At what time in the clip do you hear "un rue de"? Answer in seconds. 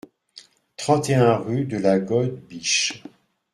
1.13-1.77